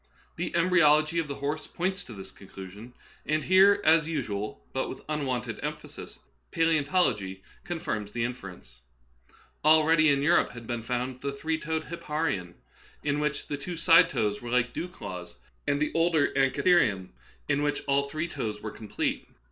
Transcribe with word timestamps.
The 0.35 0.55
embryology 0.55 1.19
of 1.19 1.27
the 1.27 1.35
horse 1.35 1.67
points 1.67 2.03
to 2.05 2.13
this 2.13 2.31
conclusion, 2.31 2.95
and 3.23 3.43
here, 3.43 3.79
as 3.85 4.07
usual, 4.07 4.65
but 4.73 4.89
with 4.89 5.03
unwonted 5.07 5.59
emphasis, 5.61 6.17
palseontology 6.51 7.41
con 7.63 7.77
firms 7.79 8.11
the 8.11 8.23
inference. 8.23 8.81
Already 9.63 10.09
in 10.09 10.23
Europe 10.23 10.53
had 10.53 10.65
been 10.65 10.81
found 10.81 11.21
the 11.21 11.31
three 11.31 11.59
toed 11.59 11.83
hipparion, 11.83 12.55
in 13.03 13.19
which 13.19 13.45
the 13.45 13.57
two 13.57 13.77
side 13.77 14.09
toes 14.09 14.41
were 14.41 14.49
like 14.49 14.73
dew 14.73 14.87
claws, 14.87 15.35
and 15.67 15.79
the 15.79 15.91
older 15.93 16.25
an 16.35 16.49
chitherium, 16.49 17.09
in 17.47 17.61
which 17.61 17.83
all 17.85 18.09
three 18.09 18.27
toes 18.27 18.59
were 18.59 18.71
complete. 18.71 19.27